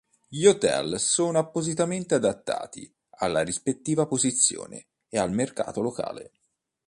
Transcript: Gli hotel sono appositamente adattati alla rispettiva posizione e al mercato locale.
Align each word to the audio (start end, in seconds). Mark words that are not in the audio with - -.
Gli 0.27 0.47
hotel 0.47 0.99
sono 0.99 1.37
appositamente 1.37 2.15
adattati 2.15 2.91
alla 3.17 3.41
rispettiva 3.43 4.07
posizione 4.07 4.87
e 5.07 5.19
al 5.19 5.31
mercato 5.31 5.79
locale. 5.81 6.31